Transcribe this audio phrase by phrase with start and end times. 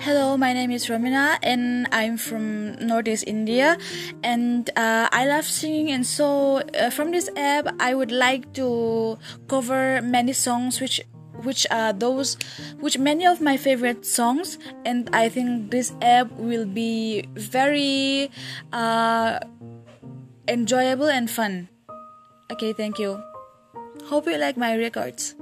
[0.00, 3.76] Hello, my name is Romina, and I'm from Northeast India
[4.24, 9.18] and uh, I love singing and so uh, from this app I would like to
[9.46, 11.02] cover many songs which
[11.44, 12.38] which are those
[12.80, 18.30] which many of my favorite songs and I think this app will be very
[18.72, 19.38] uh,
[20.48, 21.68] enjoyable and fun.
[22.50, 23.20] Okay, thank you.
[24.08, 25.36] Hope you like my records.